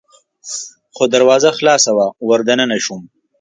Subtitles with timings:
[0.95, 3.01] خو دروازه خلاصه وه، ور دننه شوم.